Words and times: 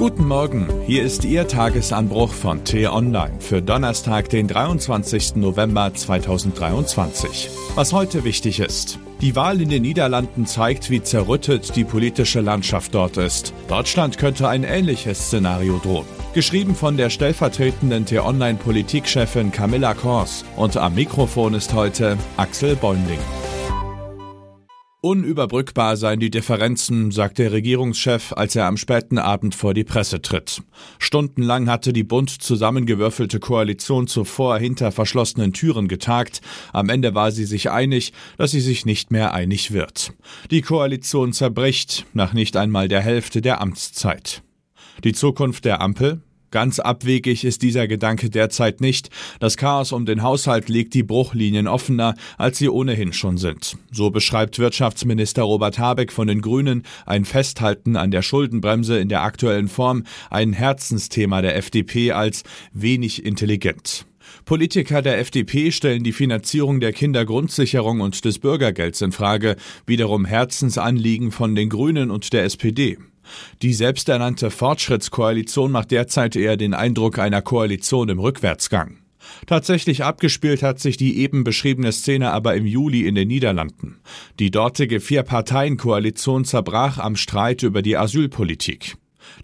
Guten 0.00 0.26
Morgen, 0.28 0.66
hier 0.86 1.02
ist 1.02 1.26
Ihr 1.26 1.46
Tagesanbruch 1.46 2.32
von 2.32 2.64
T-Online 2.64 3.38
für 3.38 3.60
Donnerstag, 3.60 4.30
den 4.30 4.48
23. 4.48 5.36
November 5.36 5.92
2023. 5.92 7.50
Was 7.74 7.92
heute 7.92 8.24
wichtig 8.24 8.60
ist. 8.60 8.98
Die 9.20 9.36
Wahl 9.36 9.60
in 9.60 9.68
den 9.68 9.82
Niederlanden 9.82 10.46
zeigt, 10.46 10.88
wie 10.88 11.02
zerrüttet 11.02 11.76
die 11.76 11.84
politische 11.84 12.40
Landschaft 12.40 12.94
dort 12.94 13.18
ist. 13.18 13.52
Deutschland 13.68 14.16
könnte 14.16 14.48
ein 14.48 14.64
ähnliches 14.64 15.26
Szenario 15.26 15.78
drohen. 15.82 16.06
Geschrieben 16.32 16.74
von 16.74 16.96
der 16.96 17.10
stellvertretenden 17.10 18.06
T-Online-Politikchefin 18.06 19.52
Camilla 19.52 19.92
Kors. 19.92 20.46
Und 20.56 20.78
am 20.78 20.94
Mikrofon 20.94 21.52
ist 21.52 21.74
heute 21.74 22.16
Axel 22.38 22.74
Bäumling. 22.74 23.20
Unüberbrückbar 25.02 25.96
seien 25.96 26.20
die 26.20 26.28
Differenzen, 26.28 27.10
sagt 27.10 27.38
der 27.38 27.52
Regierungschef, 27.52 28.34
als 28.34 28.54
er 28.54 28.66
am 28.66 28.76
späten 28.76 29.16
Abend 29.16 29.54
vor 29.54 29.72
die 29.72 29.84
Presse 29.84 30.20
tritt. 30.20 30.62
Stundenlang 30.98 31.70
hatte 31.70 31.94
die 31.94 32.04
bunt 32.04 32.28
zusammengewürfelte 32.28 33.40
Koalition 33.40 34.08
zuvor 34.08 34.58
hinter 34.58 34.92
verschlossenen 34.92 35.54
Türen 35.54 35.88
getagt. 35.88 36.42
Am 36.74 36.90
Ende 36.90 37.14
war 37.14 37.32
sie 37.32 37.46
sich 37.46 37.70
einig, 37.70 38.12
dass 38.36 38.50
sie 38.50 38.60
sich 38.60 38.84
nicht 38.84 39.10
mehr 39.10 39.32
einig 39.32 39.70
wird. 39.72 40.12
Die 40.50 40.60
Koalition 40.60 41.32
zerbricht 41.32 42.04
nach 42.12 42.34
nicht 42.34 42.58
einmal 42.58 42.88
der 42.88 43.00
Hälfte 43.00 43.40
der 43.40 43.62
Amtszeit. 43.62 44.42
Die 45.02 45.14
Zukunft 45.14 45.64
der 45.64 45.80
Ampel? 45.80 46.20
Ganz 46.50 46.80
abwegig 46.80 47.44
ist 47.44 47.62
dieser 47.62 47.86
Gedanke 47.86 48.28
derzeit 48.28 48.80
nicht. 48.80 49.10
Das 49.38 49.56
Chaos 49.56 49.92
um 49.92 50.04
den 50.04 50.22
Haushalt 50.22 50.68
legt 50.68 50.94
die 50.94 51.04
Bruchlinien 51.04 51.68
offener, 51.68 52.16
als 52.38 52.58
sie 52.58 52.68
ohnehin 52.68 53.12
schon 53.12 53.38
sind. 53.38 53.76
So 53.92 54.10
beschreibt 54.10 54.58
Wirtschaftsminister 54.58 55.42
Robert 55.42 55.78
Habeck 55.78 56.12
von 56.12 56.26
den 56.26 56.40
Grünen 56.40 56.82
ein 57.06 57.24
Festhalten 57.24 57.96
an 57.96 58.10
der 58.10 58.22
Schuldenbremse 58.22 58.98
in 58.98 59.08
der 59.08 59.22
aktuellen 59.22 59.68
Form, 59.68 60.04
ein 60.28 60.52
Herzensthema 60.52 61.40
der 61.40 61.56
FDP 61.56 62.12
als 62.12 62.42
wenig 62.72 63.24
intelligent. 63.24 64.06
Politiker 64.44 65.02
der 65.02 65.18
FDP 65.18 65.70
stellen 65.70 66.02
die 66.02 66.12
Finanzierung 66.12 66.80
der 66.80 66.92
Kindergrundsicherung 66.92 68.00
und 68.00 68.24
des 68.24 68.38
Bürgergelds 68.38 69.00
in 69.00 69.12
Frage, 69.12 69.56
wiederum 69.86 70.24
Herzensanliegen 70.24 71.30
von 71.30 71.54
den 71.54 71.68
Grünen 71.68 72.10
und 72.10 72.32
der 72.32 72.44
SPD. 72.44 72.98
Die 73.62 73.72
selbsternannte 73.72 74.50
Fortschrittskoalition 74.50 75.70
macht 75.70 75.90
derzeit 75.90 76.36
eher 76.36 76.56
den 76.56 76.74
Eindruck 76.74 77.18
einer 77.18 77.42
Koalition 77.42 78.08
im 78.08 78.18
Rückwärtsgang. 78.18 78.98
Tatsächlich 79.46 80.04
abgespielt 80.04 80.62
hat 80.62 80.80
sich 80.80 80.96
die 80.96 81.18
eben 81.18 81.44
beschriebene 81.44 81.92
Szene 81.92 82.30
aber 82.32 82.54
im 82.54 82.66
Juli 82.66 83.06
in 83.06 83.14
den 83.14 83.28
Niederlanden. 83.28 84.00
Die 84.38 84.50
dortige 84.50 85.00
Vier-Parteien-Koalition 85.00 86.44
zerbrach 86.44 86.98
am 86.98 87.16
Streit 87.16 87.62
über 87.62 87.82
die 87.82 87.96
Asylpolitik. 87.96 88.96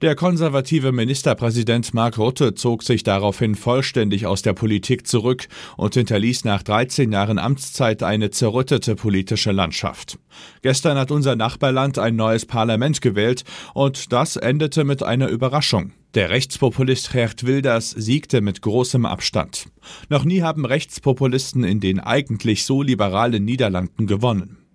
Der 0.02 0.14
konservative 0.14 0.92
Ministerpräsident 0.92 1.94
Mark 1.94 2.18
Rutte 2.18 2.54
zog 2.54 2.82
sich 2.82 3.02
daraufhin 3.02 3.54
vollständig 3.54 4.26
aus 4.26 4.42
der 4.42 4.52
Politik 4.52 5.06
zurück 5.06 5.48
und 5.76 5.94
hinterließ 5.94 6.44
nach 6.44 6.62
13 6.62 7.12
Jahren 7.12 7.38
Amtszeit 7.38 8.02
eine 8.02 8.30
zerrüttete 8.30 8.94
politische 8.94 9.52
Landschaft. 9.52 10.18
Gestern 10.62 10.98
hat 10.98 11.10
unser 11.10 11.36
Nachbarland 11.36 11.98
ein 11.98 12.16
neues 12.16 12.46
Parlament 12.46 13.00
gewählt 13.00 13.44
und 13.74 14.12
das 14.12 14.36
endete 14.36 14.84
mit 14.84 15.02
einer 15.02 15.28
Überraschung. 15.28 15.92
Der 16.14 16.30
Rechtspopulist 16.30 17.12
Gert 17.12 17.44
Wilders 17.46 17.90
siegte 17.90 18.40
mit 18.40 18.62
großem 18.62 19.04
Abstand. 19.04 19.66
Noch 20.08 20.24
nie 20.24 20.42
haben 20.42 20.64
Rechtspopulisten 20.64 21.64
in 21.64 21.80
den 21.80 22.00
eigentlich 22.00 22.64
so 22.64 22.82
liberalen 22.82 23.44
Niederlanden 23.44 24.06
gewonnen. 24.06 24.65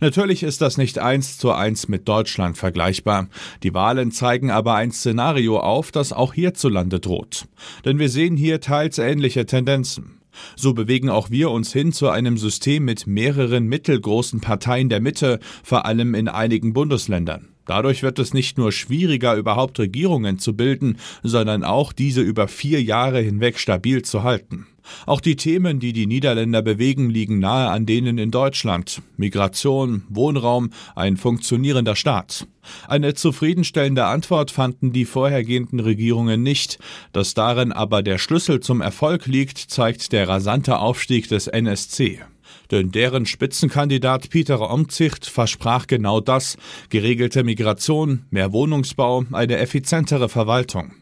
Natürlich 0.00 0.42
ist 0.42 0.60
das 0.60 0.76
nicht 0.76 0.98
eins 0.98 1.38
zu 1.38 1.52
eins 1.52 1.88
mit 1.88 2.08
Deutschland 2.08 2.58
vergleichbar. 2.58 3.28
Die 3.62 3.74
Wahlen 3.74 4.12
zeigen 4.12 4.50
aber 4.50 4.74
ein 4.74 4.92
Szenario 4.92 5.60
auf, 5.60 5.92
das 5.92 6.12
auch 6.12 6.34
hierzulande 6.34 7.00
droht. 7.00 7.46
Denn 7.84 7.98
wir 7.98 8.08
sehen 8.08 8.36
hier 8.36 8.60
teils 8.60 8.98
ähnliche 8.98 9.46
Tendenzen. 9.46 10.20
So 10.56 10.74
bewegen 10.74 11.10
auch 11.10 11.30
wir 11.30 11.50
uns 11.50 11.72
hin 11.72 11.92
zu 11.92 12.08
einem 12.08 12.38
System 12.38 12.84
mit 12.84 13.06
mehreren 13.06 13.66
mittelgroßen 13.66 14.40
Parteien 14.40 14.88
der 14.88 15.00
Mitte, 15.00 15.38
vor 15.62 15.86
allem 15.86 16.14
in 16.14 16.28
einigen 16.28 16.72
Bundesländern. 16.72 17.53
Dadurch 17.66 18.02
wird 18.02 18.18
es 18.18 18.34
nicht 18.34 18.58
nur 18.58 18.72
schwieriger, 18.72 19.34
überhaupt 19.34 19.78
Regierungen 19.78 20.38
zu 20.38 20.54
bilden, 20.54 20.98
sondern 21.22 21.64
auch 21.64 21.92
diese 21.92 22.20
über 22.20 22.48
vier 22.48 22.82
Jahre 22.82 23.20
hinweg 23.20 23.58
stabil 23.58 24.02
zu 24.02 24.22
halten. 24.22 24.66
Auch 25.06 25.20
die 25.20 25.36
Themen, 25.36 25.80
die 25.80 25.92
die 25.92 26.06
Niederländer 26.06 26.62
bewegen, 26.62 27.10
liegen 27.10 27.38
nahe 27.38 27.70
an 27.70 27.86
denen 27.86 28.18
in 28.18 28.30
Deutschland. 28.30 29.02
Migration, 29.16 30.02
Wohnraum, 30.08 30.70
ein 30.94 31.16
funktionierender 31.16 31.96
Staat. 31.96 32.46
Eine 32.86 33.14
zufriedenstellende 33.14 34.04
Antwort 34.04 34.50
fanden 34.50 34.92
die 34.92 35.04
vorhergehenden 35.04 35.80
Regierungen 35.80 36.42
nicht. 36.42 36.78
Dass 37.12 37.34
darin 37.34 37.72
aber 37.72 38.02
der 38.02 38.18
Schlüssel 38.18 38.60
zum 38.60 38.80
Erfolg 38.80 39.26
liegt, 39.26 39.58
zeigt 39.58 40.12
der 40.12 40.28
rasante 40.28 40.78
Aufstieg 40.78 41.28
des 41.28 41.46
NSC. 41.46 42.20
Denn 42.70 42.90
deren 42.90 43.26
Spitzenkandidat 43.26 44.30
Peter 44.30 44.70
Omtzigt 44.70 45.26
versprach 45.26 45.86
genau 45.86 46.20
das 46.20 46.56
geregelte 46.88 47.44
Migration, 47.44 48.26
mehr 48.30 48.52
Wohnungsbau, 48.52 49.24
eine 49.32 49.58
effizientere 49.58 50.28
Verwaltung. 50.28 50.92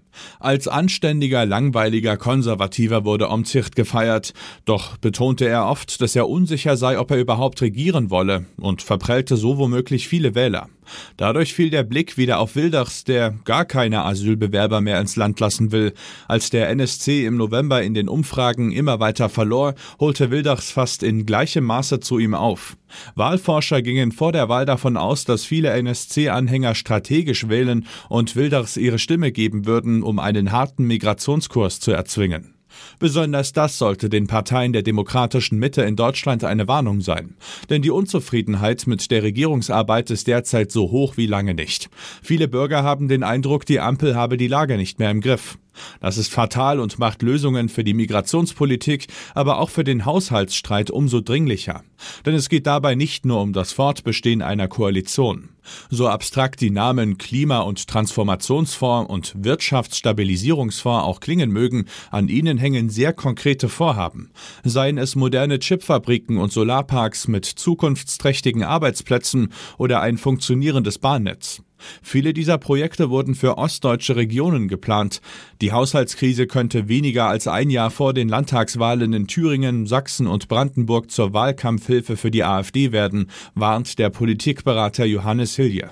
Als 0.40 0.68
anständiger, 0.68 1.46
langweiliger 1.46 2.16
Konservativer 2.16 3.04
wurde 3.04 3.28
Omtzigt 3.28 3.76
gefeiert, 3.76 4.32
doch 4.64 4.96
betonte 4.98 5.46
er 5.46 5.66
oft, 5.66 6.00
dass 6.00 6.16
er 6.16 6.28
unsicher 6.28 6.76
sei, 6.76 6.98
ob 6.98 7.10
er 7.10 7.18
überhaupt 7.18 7.60
regieren 7.62 8.10
wolle 8.10 8.46
und 8.58 8.82
verprellte 8.82 9.36
so 9.36 9.58
womöglich 9.58 10.08
viele 10.08 10.34
Wähler. 10.34 10.68
Dadurch 11.16 11.54
fiel 11.54 11.70
der 11.70 11.84
Blick 11.84 12.16
wieder 12.16 12.38
auf 12.38 12.56
Wilders, 12.56 13.04
der 13.04 13.34
gar 13.44 13.64
keine 13.64 14.04
Asylbewerber 14.04 14.80
mehr 14.80 15.00
ins 15.00 15.16
Land 15.16 15.40
lassen 15.40 15.72
will. 15.72 15.94
Als 16.28 16.50
der 16.50 16.68
NSC 16.70 17.24
im 17.24 17.36
November 17.36 17.82
in 17.82 17.94
den 17.94 18.08
Umfragen 18.08 18.72
immer 18.72 19.00
weiter 19.00 19.28
verlor, 19.28 19.74
holte 20.00 20.30
Wilders 20.30 20.70
fast 20.70 21.02
in 21.02 21.26
gleichem 21.26 21.64
Maße 21.64 22.00
zu 22.00 22.18
ihm 22.18 22.34
auf. 22.34 22.76
Wahlforscher 23.14 23.80
gingen 23.80 24.12
vor 24.12 24.32
der 24.32 24.48
Wahl 24.48 24.66
davon 24.66 24.96
aus, 24.96 25.24
dass 25.24 25.44
viele 25.44 25.70
NSC-Anhänger 25.70 26.74
strategisch 26.74 27.48
wählen 27.48 27.86
und 28.08 28.36
Wilders 28.36 28.76
ihre 28.76 28.98
Stimme 28.98 29.32
geben 29.32 29.66
würden, 29.66 30.01
um 30.02 30.18
einen 30.18 30.52
harten 30.52 30.86
Migrationskurs 30.86 31.80
zu 31.80 31.92
erzwingen. 31.92 32.54
Besonders 32.98 33.52
das 33.52 33.78
sollte 33.78 34.08
den 34.08 34.26
Parteien 34.26 34.72
der 34.72 34.82
demokratischen 34.82 35.58
Mitte 35.58 35.82
in 35.82 35.96
Deutschland 35.96 36.44
eine 36.44 36.68
Warnung 36.68 37.00
sein. 37.00 37.34
Denn 37.70 37.82
die 37.82 37.90
Unzufriedenheit 37.90 38.86
mit 38.86 39.10
der 39.10 39.22
Regierungsarbeit 39.22 40.10
ist 40.10 40.26
derzeit 40.26 40.72
so 40.72 40.90
hoch 40.90 41.16
wie 41.16 41.26
lange 41.26 41.54
nicht. 41.54 41.90
Viele 42.22 42.48
Bürger 42.48 42.82
haben 42.82 43.08
den 43.08 43.22
Eindruck, 43.22 43.66
die 43.66 43.80
Ampel 43.80 44.14
habe 44.16 44.36
die 44.36 44.48
Lage 44.48 44.76
nicht 44.76 44.98
mehr 44.98 45.10
im 45.10 45.20
Griff. 45.20 45.58
Das 46.00 46.18
ist 46.18 46.32
fatal 46.32 46.80
und 46.80 46.98
macht 46.98 47.22
Lösungen 47.22 47.68
für 47.68 47.84
die 47.84 47.94
Migrationspolitik, 47.94 49.06
aber 49.34 49.58
auch 49.58 49.70
für 49.70 49.84
den 49.84 50.04
Haushaltsstreit 50.04 50.90
umso 50.90 51.20
dringlicher. 51.20 51.82
Denn 52.26 52.34
es 52.34 52.48
geht 52.48 52.66
dabei 52.66 52.94
nicht 52.94 53.24
nur 53.24 53.40
um 53.40 53.52
das 53.52 53.72
Fortbestehen 53.72 54.42
einer 54.42 54.68
Koalition. 54.68 55.50
So 55.90 56.08
abstrakt 56.08 56.60
die 56.60 56.70
Namen 56.70 57.18
Klima- 57.18 57.60
und 57.60 57.86
Transformationsfonds 57.86 59.10
und 59.10 59.44
Wirtschaftsstabilisierungsfonds 59.44 61.04
auch 61.04 61.20
klingen 61.20 61.50
mögen, 61.50 61.86
an 62.10 62.28
ihnen 62.28 62.58
hängen 62.58 62.90
sehr 62.90 63.12
konkrete 63.12 63.68
Vorhaben. 63.68 64.30
Seien 64.64 64.98
es 64.98 65.14
moderne 65.14 65.60
Chipfabriken 65.60 66.38
und 66.38 66.52
Solarparks 66.52 67.28
mit 67.28 67.44
zukunftsträchtigen 67.44 68.64
Arbeitsplätzen 68.64 69.52
oder 69.78 70.00
ein 70.00 70.18
funktionierendes 70.18 70.98
Bahnnetz. 70.98 71.62
Viele 72.02 72.32
dieser 72.32 72.58
Projekte 72.58 73.10
wurden 73.10 73.34
für 73.34 73.58
ostdeutsche 73.58 74.16
Regionen 74.16 74.68
geplant. 74.68 75.20
Die 75.60 75.72
Haushaltskrise 75.72 76.46
könnte 76.46 76.88
weniger 76.88 77.26
als 77.26 77.48
ein 77.48 77.70
Jahr 77.70 77.90
vor 77.90 78.14
den 78.14 78.28
Landtagswahlen 78.28 79.12
in 79.12 79.26
Thüringen, 79.26 79.86
Sachsen 79.86 80.26
und 80.26 80.48
Brandenburg 80.48 81.10
zur 81.10 81.32
Wahlkampfhilfe 81.32 82.16
für 82.16 82.30
die 82.30 82.44
AfD 82.44 82.92
werden, 82.92 83.30
warnt 83.54 83.98
der 83.98 84.10
Politikberater 84.10 85.04
Johannes 85.04 85.56
Hilje. 85.56 85.90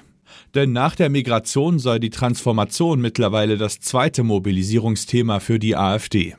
Denn 0.55 0.73
nach 0.73 0.97
der 0.97 1.11
Migration 1.11 1.79
sei 1.79 1.99
die 1.99 2.11
Transformation 2.11 3.01
mittlerweile 3.01 3.57
das 3.57 3.81
zweite 3.81 4.23
Mobilisierungsthema 4.23 5.41
für 5.41 5.59
die 5.59 5.77
AfD. 5.77 6.35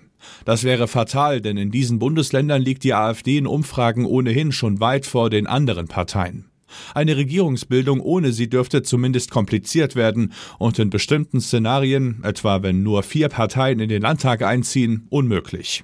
Das 0.45 0.63
wäre 0.63 0.87
fatal, 0.87 1.41
denn 1.41 1.57
in 1.57 1.71
diesen 1.71 1.99
Bundesländern 1.99 2.61
liegt 2.61 2.83
die 2.83 2.93
AfD 2.93 3.37
in 3.37 3.47
Umfragen 3.47 4.05
ohnehin 4.05 4.51
schon 4.51 4.79
weit 4.79 5.05
vor 5.05 5.29
den 5.29 5.47
anderen 5.47 5.87
Parteien. 5.87 6.50
Eine 6.93 7.17
Regierungsbildung 7.17 7.99
ohne 7.99 8.33
sie 8.33 8.49
dürfte 8.49 8.83
zumindest 8.83 9.31
kompliziert 9.31 9.95
werden 9.95 10.33
und 10.59 10.79
in 10.79 10.89
bestimmten 10.89 11.41
Szenarien, 11.41 12.21
etwa 12.23 12.63
wenn 12.63 12.83
nur 12.83 13.03
vier 13.03 13.29
Parteien 13.29 13.79
in 13.79 13.89
den 13.89 14.01
Landtag 14.01 14.41
einziehen, 14.43 15.07
unmöglich. 15.09 15.83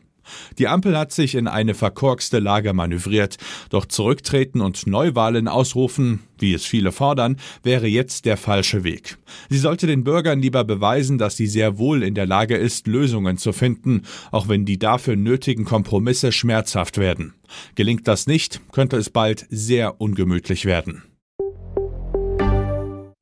Die 0.58 0.68
Ampel 0.68 0.98
hat 0.98 1.12
sich 1.12 1.36
in 1.36 1.48
eine 1.48 1.74
verkorkste 1.74 2.40
Lage 2.40 2.74
manövriert, 2.74 3.38
doch 3.70 3.86
zurücktreten 3.86 4.62
und 4.62 4.88
Neuwahlen 4.88 5.48
ausrufen, 5.48 6.22
wie 6.40 6.54
es 6.54 6.66
viele 6.66 6.92
fordern, 6.92 7.38
wäre 7.64 7.88
jetzt 7.88 8.26
der 8.26 8.38
falsche 8.38 8.84
Weg. 8.84 9.18
Sie 9.50 9.58
sollte 9.58 9.88
den 9.88 10.04
Bürgern 10.04 10.40
lieber 10.40 10.64
beweisen, 10.64 11.18
dass 11.18 11.38
sie 11.38 11.48
sehr 11.48 11.78
wohl 11.78 12.04
in 12.04 12.16
der 12.16 12.26
Lage 12.26 12.56
ist, 12.56 12.88
Lösungen 12.88 13.38
zu 13.38 13.54
finden, 13.54 14.04
auch 14.32 14.48
wenn 14.48 14.66
die 14.66 14.80
dafür 14.80 15.16
nötigen 15.16 15.66
Kompromisse 15.66 16.32
schmerzhaft 16.32 16.98
werden. 16.98 17.34
Gelingt 17.76 18.08
das 18.08 18.28
nicht, 18.28 18.62
könnte 18.72 18.98
es 18.98 19.10
bald 19.10 19.46
sehr 19.50 20.00
ungemütlich 20.02 20.66
werden. 20.66 21.04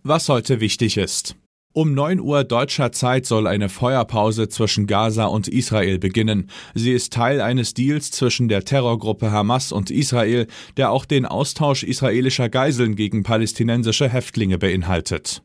Was 0.04 0.30
heute 0.30 0.60
wichtig 0.60 0.98
ist. 0.98 1.36
Um 1.78 1.94
9 1.94 2.22
Uhr 2.22 2.46
deutscher 2.46 2.94
Zeit 2.94 3.26
soll 3.26 3.48
eine 3.48 3.68
Feuerpause 3.68 4.48
zwischen 4.48 4.88
Gaza 4.88 5.26
und 5.26 5.50
Israel 5.50 6.00
beginnen. 6.00 6.50
Sie 6.74 6.94
ist 6.94 7.12
Teil 7.12 7.42
eines 7.42 7.74
Deals 7.74 8.12
zwischen 8.12 8.48
der 8.48 8.64
Terrorgruppe 8.64 9.30
Hamas 9.30 9.74
und 9.74 9.92
Israel, 9.92 10.48
der 10.78 10.92
auch 10.92 11.04
den 11.04 11.26
Austausch 11.26 11.84
israelischer 11.84 12.48
Geiseln 12.48 12.96
gegen 12.96 13.24
palästinensische 13.24 14.08
Häftlinge 14.08 14.58
beinhaltet. 14.58 15.44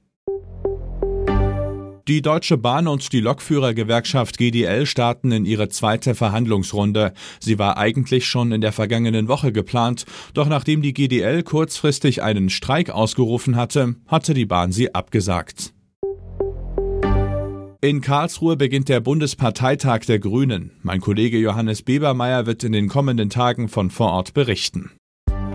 Die 2.06 2.22
Deutsche 2.22 2.58
Bahn 2.58 2.86
und 2.86 3.12
die 3.12 3.20
Lokführergewerkschaft 3.20 4.38
GDL 4.38 4.86
starten 4.86 5.32
in 5.32 5.44
ihre 5.44 5.68
zweite 5.68 6.14
Verhandlungsrunde. 6.14 7.12
Sie 7.40 7.58
war 7.58 7.76
eigentlich 7.76 8.26
schon 8.26 8.52
in 8.52 8.60
der 8.60 8.70
vergangenen 8.70 9.26
Woche 9.26 9.50
geplant, 9.50 10.06
doch 10.34 10.46
nachdem 10.46 10.80
die 10.80 10.94
GDL 10.94 11.42
kurzfristig 11.42 12.22
einen 12.22 12.50
Streik 12.50 12.90
ausgerufen 12.90 13.56
hatte, 13.56 13.96
hatte 14.06 14.32
die 14.32 14.46
Bahn 14.46 14.70
sie 14.70 14.94
abgesagt. 14.94 15.74
In 17.82 18.02
Karlsruhe 18.02 18.58
beginnt 18.58 18.90
der 18.90 19.00
Bundesparteitag 19.00 20.00
der 20.00 20.18
Grünen. 20.18 20.72
Mein 20.82 21.00
Kollege 21.00 21.38
Johannes 21.38 21.80
Bebermeier 21.80 22.44
wird 22.44 22.62
in 22.62 22.72
den 22.72 22.88
kommenden 22.88 23.30
Tagen 23.30 23.68
von 23.68 23.90
vor 23.90 24.12
Ort 24.12 24.34
berichten. 24.34 24.90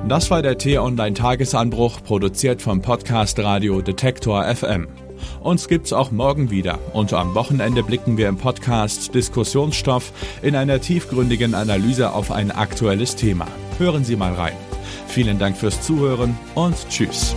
Das 0.07 0.31
war 0.31 0.41
der 0.41 0.57
T-Online 0.57 1.13
Tagesanbruch, 1.13 2.01
produziert 2.01 2.63
vom 2.63 2.81
Podcast 2.81 3.37
Radio 3.37 3.79
Detektor 3.83 4.43
FM. 4.43 4.87
Uns 5.41 5.67
gibt's 5.67 5.93
auch 5.93 6.11
morgen 6.11 6.49
wieder 6.49 6.79
und 6.93 7.13
am 7.13 7.35
Wochenende 7.35 7.83
blicken 7.83 8.17
wir 8.17 8.27
im 8.27 8.37
Podcast 8.37 9.13
Diskussionsstoff 9.13 10.11
in 10.41 10.55
einer 10.55 10.81
tiefgründigen 10.81 11.53
Analyse 11.53 12.11
auf 12.11 12.31
ein 12.31 12.49
aktuelles 12.49 13.15
Thema. 13.15 13.45
Hören 13.77 14.03
Sie 14.03 14.15
mal 14.15 14.33
rein. 14.33 14.57
Vielen 15.07 15.37
Dank 15.37 15.57
fürs 15.57 15.83
Zuhören 15.83 16.35
und 16.55 16.75
Tschüss. 16.89 17.35